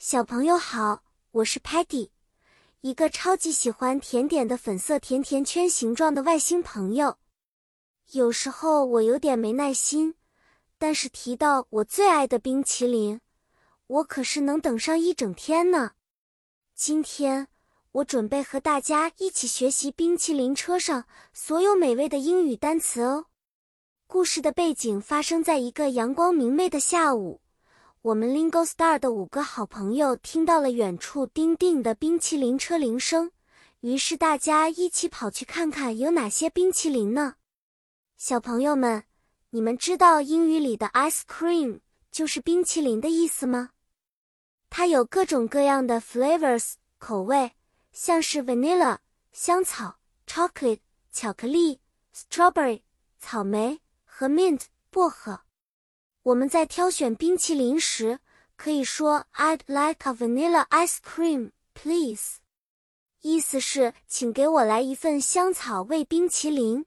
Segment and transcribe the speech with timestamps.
[0.00, 1.02] 小朋友好，
[1.32, 2.10] 我是 Patty，
[2.82, 7.16] 一个超级喜欢甜点的粉色甜甜圈形状的外星朋友。
[8.12, 10.14] 有时候我有点没耐心，
[10.78, 13.20] 但是提到我最爱的冰淇淋，
[13.88, 15.94] 我可是能等上一整天呢。
[16.76, 17.48] 今天
[17.90, 23.26] 我准备和大家一起学习冰淇淋车上所有美味的英语单词哦。
[24.06, 27.40] 故事的背景发生在一个阳光明媚的下午。
[28.02, 33.32] 我们 Lingo Star 的五个好朋友听到了远处叮叮的冰淇淋车铃声，
[33.80, 37.34] 于是大家一起跑去看看有哪些冰淇淋呢？
[38.16, 39.02] 小朋友们，
[39.50, 41.80] 你们知道英语里的 ice cream
[42.12, 43.70] 就是冰淇淋的意思吗？
[44.70, 47.50] 它有各种各样的 flavors 口味，
[47.90, 48.98] 像是 vanilla
[49.32, 50.78] 香草、chocolate
[51.10, 51.80] 巧克力、
[52.14, 52.82] strawberry
[53.18, 55.40] 草莓和 mint 薄荷。
[56.28, 58.18] 我们在挑选冰淇淋时，
[58.54, 62.40] 可以说 "I'd like a vanilla ice cream, please"，
[63.22, 66.84] 意思是请给我来一份香草味冰淇淋。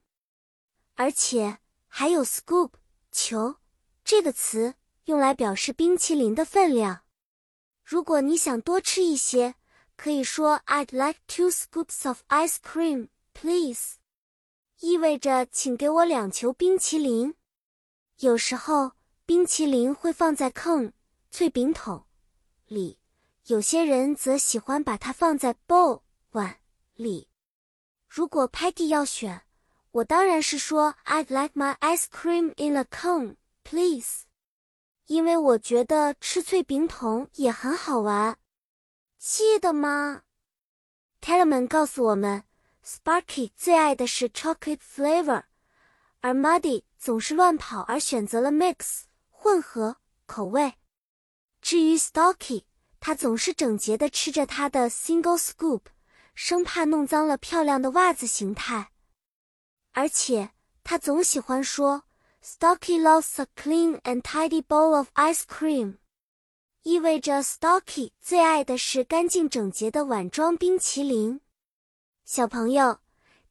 [0.94, 1.58] 而且
[1.88, 2.74] 还有 "scoop"
[3.12, 3.56] 球
[4.04, 7.02] 这个词，用来表示冰淇淋的分量。
[7.84, 9.56] 如果你想多吃一些，
[9.96, 13.96] 可以说 "I'd like two scoops of ice cream, please"，
[14.82, 17.34] 意味着请给我两球冰淇淋。
[18.20, 18.92] 有时候。
[19.32, 20.92] 冰淇淋会放在 cone
[21.30, 22.04] 脆饼桶
[22.68, 23.00] 里，
[23.46, 26.02] 有些人则喜欢把它放在 bowl
[26.32, 26.58] 碗
[26.96, 27.30] 里。
[28.10, 29.44] 如果 Patty 要选，
[29.92, 34.24] 我当然是说 I'd like my ice cream in a cone, please，
[35.06, 38.38] 因为我觉得吃脆饼桶也很好玩。
[39.18, 40.24] 记得吗
[41.22, 42.44] ？Tallman 告诉我们
[42.86, 45.44] ，Sparky 最爱的是 chocolate flavor，
[46.20, 49.04] 而 Muddy 总是乱跑而选择了 mix。
[49.42, 49.98] 混合
[50.28, 50.76] 口味。
[51.64, 52.66] 至于 Stocky，
[53.00, 55.82] 他总是整洁地吃着他的 single scoop，
[56.36, 58.92] 生怕弄脏了漂亮的袜子形态。
[59.94, 60.52] 而且
[60.84, 62.04] 他总喜欢说
[62.46, 65.98] ，Stocky loves a clean and tidy bowl of ice cream，
[66.84, 71.42] 意味着 Stocky 最爱的是干净整洁的碗装冰淇淋。
[72.26, 73.00] 小朋友，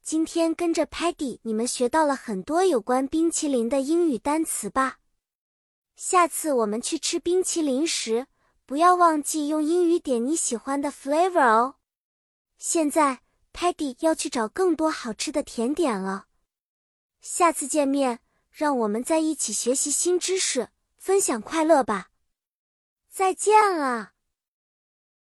[0.01, 4.99] 今天跟着 Patty，你们学到了很多有关冰淇淋的英语单词吧？
[6.03, 8.25] 下次我们去吃冰淇淋时，
[8.65, 11.75] 不要忘记用英语点你喜欢的 flavor 哦。
[12.57, 13.21] 现在
[13.53, 16.25] Patty 要去找更多好吃的甜点了。
[17.21, 18.19] 下次见面，
[18.49, 22.09] 让我们在一起学习新知识，分享快乐吧。
[23.07, 24.13] 再见了。